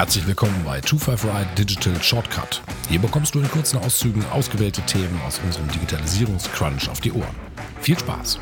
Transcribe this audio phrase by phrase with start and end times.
[0.00, 2.62] Herzlich willkommen bei 255 Digital Shortcut.
[2.88, 7.36] Hier bekommst du in kurzen Auszügen ausgewählte Themen aus unserem Digitalisierungscrunch auf die Ohren.
[7.82, 8.38] Viel Spaß!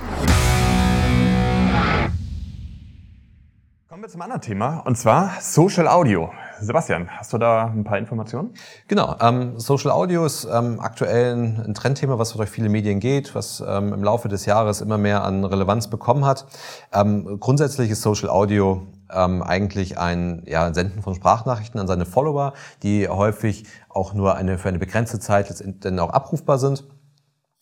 [3.89, 6.31] Kommen wir zum anderen Thema und zwar Social Audio.
[6.61, 8.55] Sebastian, hast du da ein paar Informationen?
[8.87, 13.65] Genau, ähm, Social Audio ist ähm, aktuell ein Trendthema, was durch viele Medien geht, was
[13.67, 16.47] ähm, im Laufe des Jahres immer mehr an Relevanz bekommen hat.
[16.93, 22.55] Ähm, grundsätzlich ist Social Audio ähm, eigentlich ein ja, Senden von Sprachnachrichten an seine Follower,
[22.83, 26.85] die häufig auch nur eine, für eine begrenzte Zeit letztendlich auch abrufbar sind.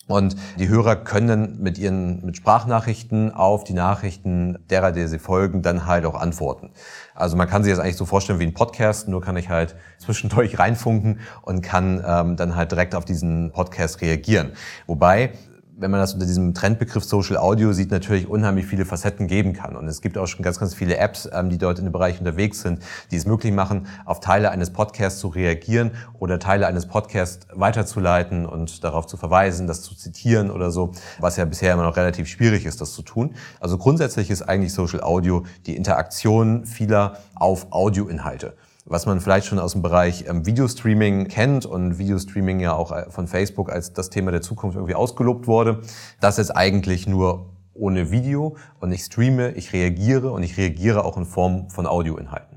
[0.09, 5.63] Und die Hörer können mit ihren mit Sprachnachrichten auf die Nachrichten derer, der sie folgen,
[5.63, 6.71] dann halt auch antworten.
[7.15, 9.75] Also man kann sich das eigentlich so vorstellen wie ein Podcast, nur kann ich halt
[9.99, 14.53] zwischendurch reinfunken und kann ähm, dann halt direkt auf diesen Podcast reagieren.
[14.87, 15.33] Wobei
[15.79, 19.77] wenn man das unter diesem Trendbegriff Social Audio sieht, natürlich unheimlich viele Facetten geben kann.
[19.77, 22.19] Und es gibt auch schon ganz, ganz viele Apps, ähm, die dort in dem Bereich
[22.19, 26.87] unterwegs sind, die es möglich machen, auf Teile eines Podcasts zu reagieren oder Teile eines
[26.87, 31.83] Podcasts weiterzuleiten und darauf zu verweisen, das zu zitieren oder so, was ja bisher immer
[31.83, 33.35] noch relativ schwierig ist, das zu tun.
[33.61, 38.55] Also grundsätzlich ist eigentlich Social Audio die Interaktion vieler auf Audioinhalte
[38.87, 43.11] was man vielleicht schon aus dem Bereich ähm, Videostreaming kennt und Videostreaming ja auch äh,
[43.11, 45.81] von Facebook als das Thema der Zukunft irgendwie ausgelobt wurde.
[46.21, 51.17] Das ist eigentlich nur ohne Video und ich streame, ich reagiere und ich reagiere auch
[51.17, 52.57] in Form von Audioinhalten.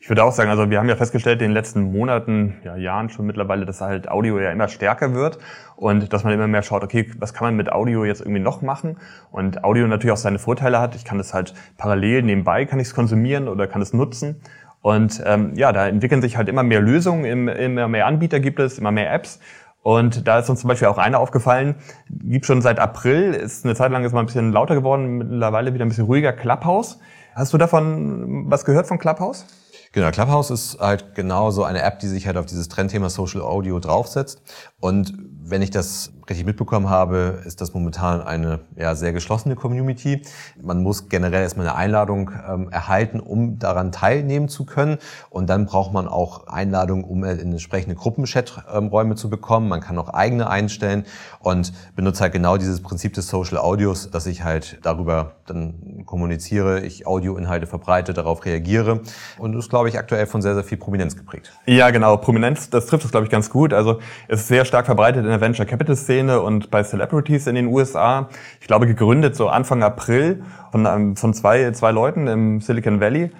[0.00, 3.08] Ich würde auch sagen, also wir haben ja festgestellt in den letzten Monaten, ja Jahren
[3.08, 5.38] schon mittlerweile, dass halt Audio ja immer stärker wird
[5.76, 8.62] und dass man immer mehr schaut, okay, was kann man mit Audio jetzt irgendwie noch
[8.62, 8.98] machen?
[9.30, 10.96] Und Audio natürlich auch seine Vorteile hat.
[10.96, 14.40] Ich kann das halt parallel nebenbei, kann ich es konsumieren oder kann es nutzen.
[14.82, 18.78] Und ähm, ja, da entwickeln sich halt immer mehr Lösungen, immer mehr Anbieter gibt es,
[18.78, 19.38] immer mehr Apps.
[19.82, 21.76] Und da ist uns zum Beispiel auch eine aufgefallen,
[22.08, 25.74] gibt schon seit April, ist eine Zeit lang ist mal ein bisschen lauter geworden, mittlerweile
[25.74, 27.00] wieder ein bisschen ruhiger, Clubhouse.
[27.34, 29.46] Hast du davon was gehört von Clubhouse?
[29.92, 33.42] Genau, Clubhouse ist halt genau so eine App, die sich halt auf dieses Trendthema Social
[33.42, 34.40] Audio draufsetzt.
[34.82, 40.22] Und wenn ich das richtig mitbekommen habe, ist das momentan eine ja, sehr geschlossene Community.
[40.60, 44.98] Man muss generell erstmal eine Einladung ähm, erhalten, um daran teilnehmen zu können.
[45.30, 49.68] Und dann braucht man auch Einladungen, um in entsprechende Gruppenchat-Räume zu bekommen.
[49.68, 51.04] Man kann auch eigene einstellen
[51.40, 56.80] und benutzt halt genau dieses Prinzip des Social Audios, dass ich halt darüber dann kommuniziere,
[56.80, 59.00] ich Audioinhalte verbreite, darauf reagiere.
[59.38, 61.52] Und das ist, glaube ich, aktuell von sehr, sehr viel Prominenz geprägt.
[61.66, 62.16] Ja, genau.
[62.16, 63.72] Prominenz, das trifft es, glaube ich, ganz gut.
[63.72, 63.98] Also
[64.28, 67.66] es ist sehr stark verbreitet in der Venture Capital Szene und bei Celebrities in den
[67.66, 68.30] USA.
[68.58, 73.30] Ich glaube, gegründet so Anfang April von, ähm, von zwei, zwei Leuten im Silicon Valley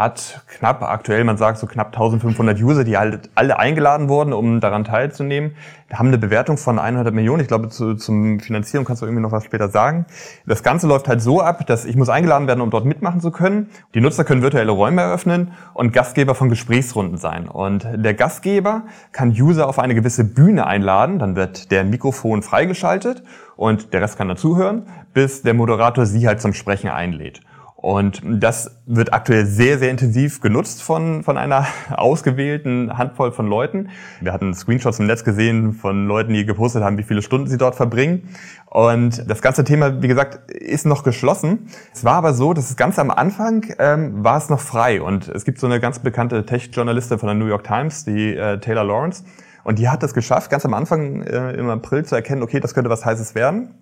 [0.00, 4.58] hat knapp, aktuell man sagt so knapp 1500 User, die halt alle eingeladen wurden, um
[4.58, 5.54] daran teilzunehmen.
[5.88, 7.42] Wir haben eine Bewertung von 100 Millionen.
[7.42, 10.06] Ich glaube, zu, zum Finanzieren kannst du irgendwie noch was später sagen.
[10.46, 13.30] Das Ganze läuft halt so ab, dass ich muss eingeladen werden, um dort mitmachen zu
[13.30, 13.68] können.
[13.92, 17.46] Die Nutzer können virtuelle Räume eröffnen und Gastgeber von Gesprächsrunden sein.
[17.46, 21.18] Und der Gastgeber kann User auf eine gewisse Bühne einladen.
[21.18, 23.22] Dann wird der Mikrofon freigeschaltet
[23.56, 27.42] und der Rest kann dazuhören, bis der Moderator sie halt zum Sprechen einlädt.
[27.82, 33.88] Und das wird aktuell sehr, sehr intensiv genutzt von, von einer ausgewählten Handvoll von Leuten.
[34.20, 37.56] Wir hatten Screenshots im Netz gesehen von Leuten, die gepostet haben, wie viele Stunden sie
[37.56, 38.28] dort verbringen.
[38.66, 41.68] Und das ganze Thema, wie gesagt, ist noch geschlossen.
[41.94, 45.00] Es war aber so, dass das Ganze am Anfang ähm, war es noch frei.
[45.00, 48.58] Und es gibt so eine ganz bekannte Tech-Journalistin von der New York Times, die äh,
[48.60, 49.24] Taylor Lawrence.
[49.64, 52.74] Und die hat es geschafft, ganz am Anfang äh, im April zu erkennen, okay, das
[52.74, 53.74] könnte was Heißes werden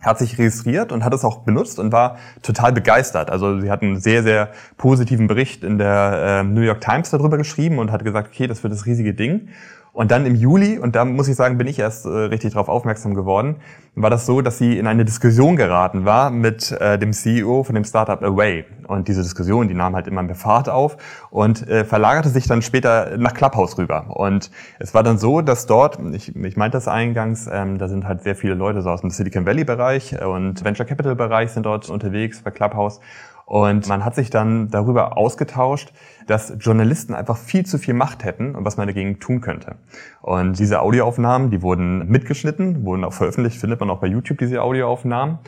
[0.00, 3.30] hat sich registriert und hat es auch benutzt und war total begeistert.
[3.30, 7.36] Also sie hat einen sehr, sehr positiven Bericht in der äh, New York Times darüber
[7.36, 9.48] geschrieben und hat gesagt, okay, das wird das riesige Ding.
[9.92, 12.68] Und dann im Juli, und da muss ich sagen, bin ich erst äh, richtig darauf
[12.68, 13.56] aufmerksam geworden,
[13.94, 17.74] war das so, dass sie in eine Diskussion geraten war mit äh, dem CEO von
[17.74, 18.64] dem Startup Away.
[18.86, 20.96] Und diese Diskussion, die nahm halt immer mehr Fahrt auf
[21.30, 24.16] und äh, verlagerte sich dann später nach Clubhouse rüber.
[24.16, 28.06] Und es war dann so, dass dort, ich, ich meinte das eingangs, ähm, da sind
[28.06, 31.66] halt sehr viele Leute so aus dem Silicon Valley Bereich und Venture Capital Bereich sind
[31.66, 33.00] dort unterwegs bei Clubhouse.
[33.48, 35.90] Und man hat sich dann darüber ausgetauscht,
[36.26, 39.76] dass Journalisten einfach viel zu viel Macht hätten und was man dagegen tun könnte.
[40.20, 44.60] Und diese Audioaufnahmen, die wurden mitgeschnitten, wurden auch veröffentlicht, findet man auch bei YouTube diese
[44.60, 45.38] Audioaufnahmen.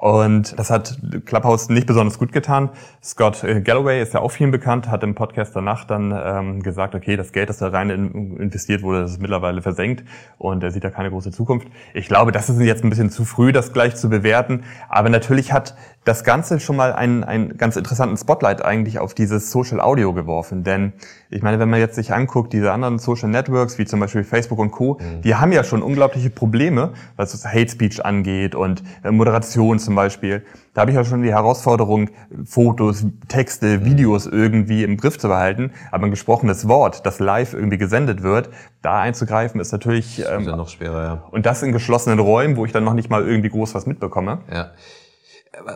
[0.00, 2.70] Und das hat Clubhouse nicht besonders gut getan.
[3.04, 6.94] Scott äh, Galloway ist ja auch vielen bekannt, hat im Podcast danach dann ähm, gesagt,
[6.94, 10.04] okay, das Geld, das da rein investiert wurde, das ist mittlerweile versenkt
[10.38, 11.68] und er sieht da keine große Zukunft.
[11.92, 14.64] Ich glaube, das ist jetzt ein bisschen zu früh, das gleich zu bewerten.
[14.88, 15.74] Aber natürlich hat
[16.04, 20.64] das Ganze schon mal einen, einen ganz interessanten Spotlight eigentlich auf dieses Social Audio geworfen.
[20.64, 20.94] Denn
[21.28, 24.58] ich meine, wenn man jetzt sich anguckt, diese anderen Social Networks, wie zum Beispiel Facebook
[24.58, 25.20] und Co., mhm.
[25.20, 30.44] die haben ja schon unglaubliche Probleme, was Hate Speech angeht und äh, Moderation zum Beispiel,
[30.72, 32.10] da habe ich ja schon die Herausforderung,
[32.44, 35.72] Fotos, Texte, Videos irgendwie im Griff zu behalten.
[35.90, 38.50] Aber ein gesprochenes Wort, das live irgendwie gesendet wird,
[38.80, 41.02] da einzugreifen, ist natürlich ähm, ist ja noch schwerer.
[41.02, 41.24] Ja.
[41.32, 44.38] Und das in geschlossenen Räumen, wo ich dann noch nicht mal irgendwie groß was mitbekomme.
[44.48, 44.70] Ja.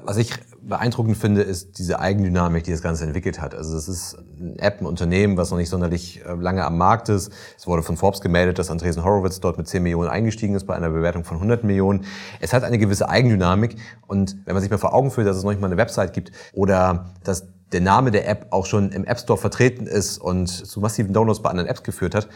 [0.05, 0.33] Was ich
[0.63, 3.57] beeindruckend finde, ist diese Eigendynamik, die das Ganze entwickelt hat.
[3.57, 7.09] Also es ist eine App, ein Unternehmen, was noch nicht sonderlich äh, lange am Markt
[7.09, 7.33] ist.
[7.59, 10.77] Es wurde von Forbes gemeldet, dass Andresen Horowitz dort mit 10 Millionen eingestiegen ist bei
[10.77, 12.05] einer Bewertung von 100 Millionen.
[12.41, 13.77] Es hat eine gewisse Eigendynamik
[14.07, 16.13] und wenn man sich mal vor Augen führt, dass es noch nicht mal eine Website
[16.13, 20.47] gibt oder dass der Name der App auch schon im App Store vertreten ist und
[20.47, 22.29] zu massiven Downloads bei anderen Apps geführt hat,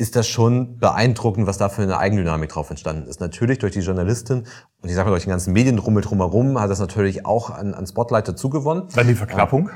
[0.00, 3.20] ist das schon beeindruckend, was da für eine Eigendynamik drauf entstanden ist.
[3.20, 4.46] Natürlich durch die Journalistin
[4.80, 7.86] und ich sage mal durch den ganzen Medienrummel drumherum hat das natürlich auch an, an
[7.86, 8.88] Spotlight dazu gewonnen.
[8.94, 9.68] Dann die Verknappung.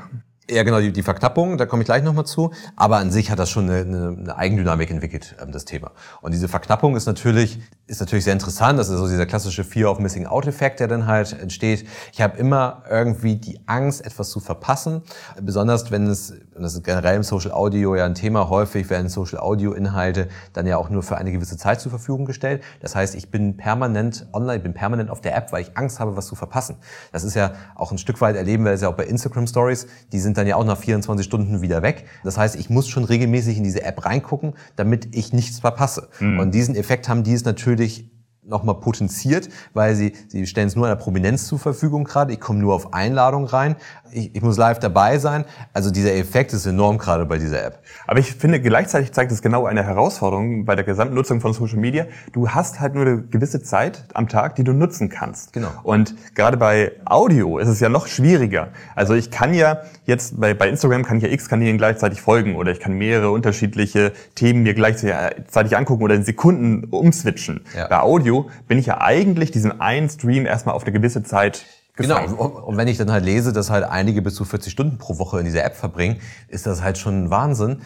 [0.49, 2.51] Ja, genau, die, die Verknappung, da komme ich gleich nochmal zu.
[2.75, 5.91] Aber an sich hat das schon eine, eine, eine Eigendynamik entwickelt, ähm, das Thema.
[6.21, 8.79] Und diese Verknappung ist natürlich, ist natürlich sehr interessant.
[8.79, 11.87] Das ist so dieser klassische Fear of Missing Out-Effekt, der dann halt entsteht.
[12.13, 15.03] Ich habe immer irgendwie die Angst, etwas zu verpassen.
[15.39, 19.07] Besonders wenn es, und das ist generell im Social Audio ja ein Thema, häufig werden
[19.07, 22.63] Social Audio-Inhalte dann ja auch nur für eine gewisse Zeit zur Verfügung gestellt.
[22.81, 26.17] Das heißt, ich bin permanent online, bin permanent auf der App, weil ich Angst habe,
[26.17, 26.77] was zu verpassen.
[27.11, 29.85] Das ist ja auch ein Stück weit erleben wir das ja auch bei Instagram Stories.
[30.11, 32.05] Die sind dann ja auch nach 24 Stunden wieder weg.
[32.23, 36.09] Das heißt, ich muss schon regelmäßig in diese App reingucken, damit ich nichts verpasse.
[36.19, 36.39] Mhm.
[36.39, 38.14] Und diesen Effekt haben die es natürlich für
[38.47, 42.33] nochmal potenziert, weil sie, sie stellen es nur einer Prominenz zur Verfügung gerade.
[42.33, 43.75] Ich komme nur auf Einladung rein
[44.15, 45.45] ich, ich muss live dabei sein.
[45.73, 47.79] Also dieser Effekt ist enorm gerade bei dieser App.
[48.07, 51.77] Aber ich finde, gleichzeitig zeigt es genau eine Herausforderung bei der gesamten Nutzung von Social
[51.77, 52.05] Media.
[52.31, 55.53] Du hast halt nur eine gewisse Zeit am Tag, die du nutzen kannst.
[55.53, 55.69] Genau.
[55.83, 58.69] Und gerade bei Audio ist es ja noch schwieriger.
[58.95, 62.55] Also ich kann ja jetzt bei, bei Instagram kann ich ja x Kanälen gleichzeitig folgen
[62.55, 67.61] oder ich kann mehrere unterschiedliche Themen mir gleichzeitig angucken oder in Sekunden umswitchen.
[67.75, 67.87] Ja.
[67.87, 68.34] Bei Audio
[68.67, 71.65] bin ich ja eigentlich diesen einen Stream erstmal auf eine gewisse Zeit
[71.95, 72.27] Gefallen.
[72.27, 75.17] Genau, und wenn ich dann halt lese, dass halt einige bis zu 40 Stunden pro
[75.17, 76.17] Woche in dieser App verbringen,
[76.49, 77.81] ist das halt schon Wahnsinn.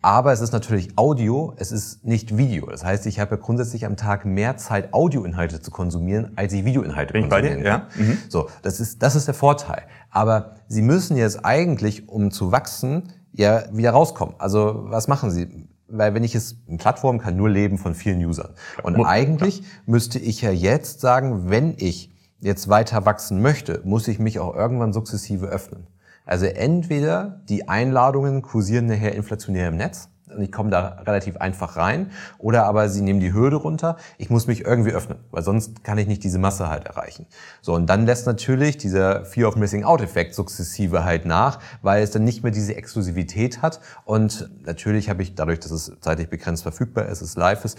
[0.00, 2.66] Aber es ist natürlich Audio, es ist nicht Video.
[2.66, 7.12] Das heißt, ich habe grundsätzlich am Tag mehr Zeit, Audioinhalte zu konsumieren, als ich Videoinhalte
[7.12, 7.98] Bin konsumieren ich bei dir?
[7.98, 8.04] Ja.
[8.04, 8.18] Mhm.
[8.28, 9.82] So, das ist, das ist der Vorteil.
[10.10, 14.36] Aber Sie müssen jetzt eigentlich, um zu wachsen, ja wieder rauskommen.
[14.38, 15.68] Also was machen Sie?
[15.88, 18.54] Weil wenn ich es, eine Plattform kann nur leben von vielen Usern.
[18.82, 24.18] Und eigentlich müsste ich ja jetzt sagen, wenn ich jetzt weiter wachsen möchte, muss ich
[24.18, 25.86] mich auch irgendwann sukzessive öffnen.
[26.24, 31.76] Also entweder die Einladungen kursieren nachher inflationär im Netz und ich komme da relativ einfach
[31.76, 35.84] rein, oder aber sie nehmen die Hürde runter, ich muss mich irgendwie öffnen, weil sonst
[35.84, 37.26] kann ich nicht diese Masse halt erreichen.
[37.62, 42.02] So, und dann lässt natürlich dieser Fear of Missing Out Effekt sukzessive halt nach, weil
[42.02, 43.80] es dann nicht mehr diese Exklusivität hat.
[44.04, 47.78] Und natürlich habe ich dadurch, dass es zeitlich begrenzt verfügbar ist, es live ist,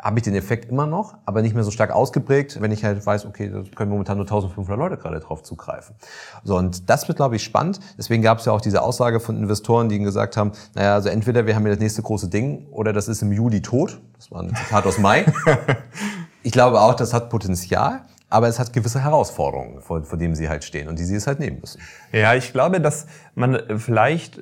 [0.00, 3.04] habe ich den Effekt immer noch, aber nicht mehr so stark ausgeprägt, wenn ich halt
[3.04, 5.94] weiß, okay, da können momentan nur 1500 Leute gerade drauf zugreifen.
[6.44, 7.80] So, und das wird, glaube ich, spannend.
[7.98, 11.46] Deswegen gab es ja auch diese Aussage von Investoren, die gesagt haben, naja, also entweder
[11.46, 14.00] wir haben hier das nächste große Ding oder das ist im Juli tot.
[14.16, 15.26] Das war ein Zitat aus Mai.
[16.42, 18.02] ich glaube auch, das hat Potenzial.
[18.28, 21.28] Aber es hat gewisse Herausforderungen, vor, vor denen sie halt stehen und die sie es
[21.28, 21.80] halt nehmen müssen.
[22.10, 23.06] Ja, ich glaube, dass
[23.36, 24.40] man vielleicht,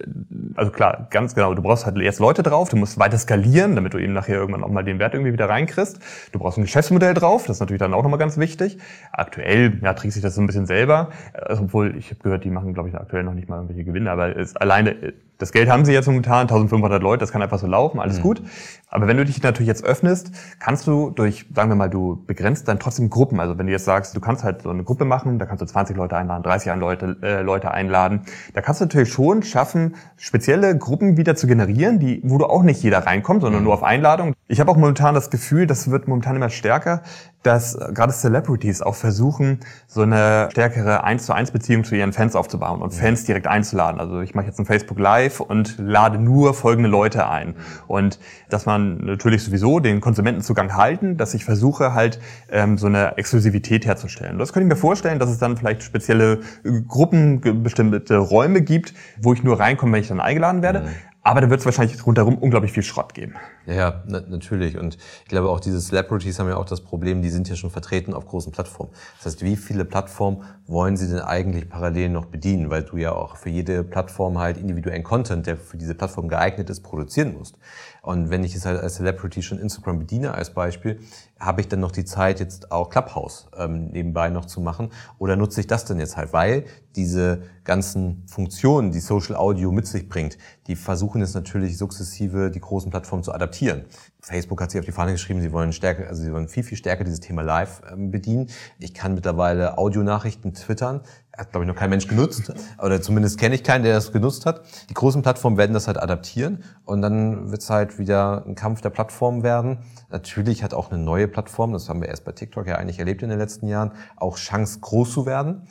[0.54, 3.92] also klar, ganz genau, du brauchst halt jetzt Leute drauf, du musst weiter skalieren, damit
[3.92, 5.98] du eben nachher irgendwann auch mal den Wert irgendwie wieder reinkriegst.
[6.32, 8.78] Du brauchst ein Geschäftsmodell drauf, das ist natürlich dann auch nochmal ganz wichtig.
[9.12, 12.50] Aktuell, ja, trägt sich das so ein bisschen selber, also, obwohl ich habe gehört, die
[12.50, 15.84] machen, glaube ich, aktuell noch nicht mal irgendwelche Gewinne, aber es, alleine das Geld haben
[15.84, 18.22] sie jetzt momentan, 1500 Leute, das kann einfach so laufen, alles mhm.
[18.22, 18.43] gut.
[18.88, 22.69] Aber wenn du dich natürlich jetzt öffnest, kannst du durch, sagen wir mal, du begrenzt
[22.69, 23.41] dann trotzdem Gruppen.
[23.41, 25.67] Also wenn du jetzt sagst, du kannst halt so eine Gruppe machen, da kannst du
[25.67, 28.22] 20 Leute einladen, 30 Leute, äh, Leute einladen.
[28.53, 32.62] Da kannst du natürlich schon schaffen, spezielle Gruppen wieder zu generieren, die, wo du auch
[32.62, 33.64] nicht jeder reinkommt, sondern mhm.
[33.64, 34.34] nur auf Einladung.
[34.46, 37.03] Ich habe auch momentan das Gefühl, das wird momentan immer stärker,
[37.44, 42.34] dass gerade Celebrities auch versuchen, so eine stärkere 1 zu 1 Beziehung zu ihren Fans
[42.34, 44.01] aufzubauen und Fans direkt einzuladen.
[44.01, 47.55] Also ich mache jetzt ein Facebook Live und lade nur folgende Leute ein.
[47.86, 52.19] Und dass man natürlich sowieso den Konsumentenzugang halten, dass ich versuche halt
[52.51, 54.39] ähm, so eine Exklusivität herzustellen.
[54.39, 56.41] Das könnte ich mir vorstellen, dass es dann vielleicht spezielle
[56.89, 60.81] Gruppen, bestimmte Räume gibt, wo ich nur reinkomme, wenn ich dann eingeladen werde.
[60.81, 61.14] Mhm.
[61.26, 63.34] Aber da wird es wahrscheinlich rundherum unglaublich viel Schrott geben.
[63.64, 64.76] Ja, na, natürlich.
[64.76, 67.70] Und ich glaube auch diese Celebrities haben ja auch das Problem, die sind ja schon
[67.70, 68.93] vertreten auf großen Plattformen.
[69.16, 72.69] Das heißt, wie viele Plattformen wollen sie denn eigentlich parallel noch bedienen?
[72.69, 76.69] Weil du ja auch für jede Plattform halt individuellen Content, der für diese Plattform geeignet
[76.69, 77.56] ist, produzieren musst.
[78.05, 81.01] Und wenn ich es halt als Celebrity schon Instagram bediene als Beispiel,
[81.41, 84.91] habe ich dann noch die Zeit, jetzt auch Clubhouse ähm, nebenbei noch zu machen?
[85.19, 86.34] Oder nutze ich das denn jetzt halt?
[86.34, 92.51] Weil diese ganzen Funktionen, die Social Audio mit sich bringt, die versuchen jetzt natürlich sukzessive
[92.51, 93.87] die großen Plattformen zu adaptieren.
[94.24, 96.78] Facebook hat sich auf die Fahne geschrieben, sie wollen stärker, also sie wollen viel, viel
[96.78, 98.48] stärker dieses Thema Live ähm, bedienen.
[98.78, 101.02] Ich kann mittlerweile Audionachrichten twittern.
[101.36, 102.52] Hat, glaube ich, noch kein Mensch genutzt.
[102.82, 104.62] Oder zumindest kenne ich keinen, der das genutzt hat.
[104.88, 108.81] Die großen Plattformen werden das halt adaptieren und dann wird es halt wieder ein Kampf
[108.81, 109.81] der Plattformen werden.
[110.08, 113.22] Natürlich hat auch eine neue Plattform, das haben wir erst bei TikTok ja eigentlich erlebt
[113.22, 115.66] in den letzten Jahren, auch Chance groß zu werden.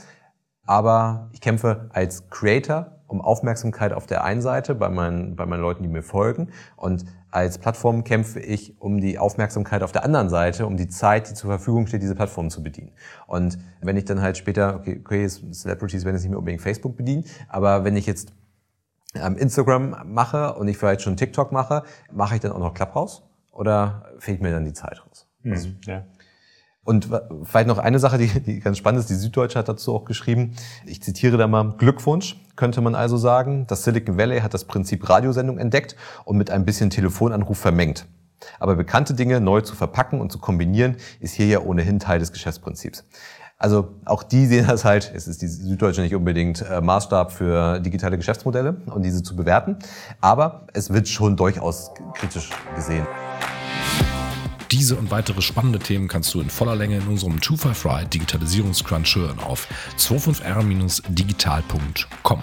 [0.65, 5.62] Aber ich kämpfe als Creator um Aufmerksamkeit auf der einen Seite bei meinen, bei meinen
[5.62, 6.50] Leuten, die mir folgen.
[6.75, 11.29] Und als Plattform kämpfe ich um die Aufmerksamkeit auf der anderen Seite, um die Zeit,
[11.29, 12.91] die zur Verfügung steht, diese Plattform zu bedienen.
[13.27, 16.98] Und wenn ich dann halt später, okay, okay Celebrities werden jetzt nicht mehr unbedingt Facebook
[16.98, 18.34] bedienen, aber wenn ich jetzt
[19.13, 23.22] ähm, Instagram mache und ich vielleicht schon TikTok mache, mache ich dann auch noch Clubhouse
[23.51, 25.27] oder fehlt mir dann die Zeit raus?
[25.43, 26.03] Mhm, ja.
[26.84, 27.10] Und
[27.44, 30.56] vielleicht noch eine Sache, die, die ganz spannend ist, die Süddeutsche hat dazu auch geschrieben.
[30.86, 33.66] Ich zitiere da mal, Glückwunsch, könnte man also sagen.
[33.68, 38.06] Das Silicon Valley hat das Prinzip Radiosendung entdeckt und mit ein bisschen Telefonanruf vermengt.
[38.60, 42.34] Aber bekannte Dinge neu zu verpacken und zu kombinieren, ist hier ja ohnehin Teil des
[42.34, 43.06] Geschäftsprinzips.
[43.58, 47.80] Also auch die sehen das halt, es ist die Süddeutsche nicht unbedingt äh, Maßstab für
[47.80, 49.78] digitale Geschäftsmodelle und diese zu bewerten,
[50.20, 53.08] aber es wird schon durchaus kritisch gesehen.
[54.74, 59.38] Diese und weitere spannende Themen kannst du in voller Länge in unserem 255 Digitalisierungscrunch hören
[59.38, 59.68] auf
[60.00, 62.42] 25r-digital.com.